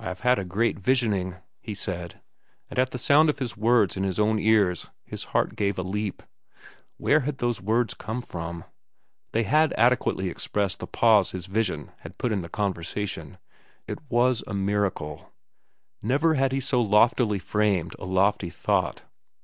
"I 0.00 0.06
have 0.08 0.22
had 0.22 0.40
a 0.40 0.44
great 0.44 0.76
visioning," 0.80 1.36
he 1.60 1.72
said, 1.72 2.20
and 2.68 2.80
at 2.80 2.90
the 2.90 2.98
sound 2.98 3.30
of 3.30 3.38
his 3.38 3.56
words 3.56 3.96
in 3.96 4.02
his 4.02 4.18
own 4.18 4.40
ears 4.40 4.88
his 5.04 5.22
heart 5.22 5.54
gave 5.54 5.78
a 5.78 5.82
leap. 5.82 6.24
Where 6.96 7.20
had 7.20 7.38
those 7.38 7.60
words 7.60 7.94
come 7.94 8.22
from? 8.22 8.64
They 9.30 9.44
had 9.44 9.72
adequately 9.74 10.30
expressed 10.30 10.80
the 10.80 10.88
pause 10.88 11.30
his 11.30 11.46
vision 11.46 11.92
had 12.00 12.18
put 12.18 12.32
in 12.32 12.42
the 12.42 12.48
conversation. 12.48 13.38
It 13.86 14.00
was 14.08 14.42
a 14.48 14.52
miracle. 14.52 15.30
Never 16.02 16.34
had 16.34 16.50
he 16.50 16.58
so 16.58 16.82
loftily 16.82 17.38
framed 17.38 17.94
a 18.00 18.04
lofty 18.04 18.50
thought. 18.50 19.04